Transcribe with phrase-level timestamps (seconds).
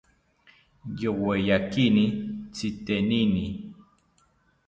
[1.01, 2.05] Yoweyakini
[2.53, 3.45] tzitenini